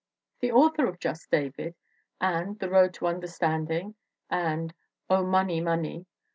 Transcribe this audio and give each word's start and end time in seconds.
The 0.41 0.51
author 0.51 0.87
of 0.87 0.97
Just 0.99 1.29
David 1.29 1.75
and 2.19 2.57
The 2.57 2.71
Road 2.71 2.95
to 2.95 3.05
Un 3.05 3.21
derstanding 3.21 3.93
and 4.31 4.73
Oh, 5.11 5.23
Money! 5.23 5.61
Money! 5.61 6.07